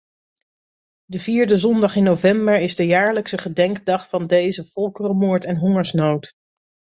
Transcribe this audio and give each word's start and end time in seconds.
De 1.05 1.19
vierde 1.19 1.57
zondag 1.57 1.95
in 1.95 2.03
november 2.03 2.59
is 2.61 2.75
de 2.75 2.85
jaarlijkse 2.85 3.37
gedenkdag 3.37 4.09
van 4.09 4.27
deze 4.27 4.65
volkerenmoord 4.65 5.45
en 5.45 5.57
hongersnood. 5.57 6.33